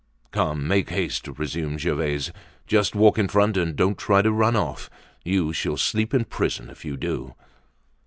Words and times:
"Come, 0.31 0.67
make 0.67 0.89
haste!" 0.89 1.27
resumed 1.27 1.81
Gervaise. 1.81 2.31
"Just 2.65 2.95
walk 2.95 3.19
in 3.19 3.27
front, 3.27 3.55
and 3.55 3.75
don't 3.75 3.99
try 3.99 4.23
to 4.23 4.31
run 4.31 4.55
off. 4.55 4.89
You 5.23 5.53
shall 5.53 5.77
sleep 5.77 6.11
in 6.11 6.25
prison 6.25 6.71
if 6.71 6.83
you 6.83 6.97
do." 6.97 7.35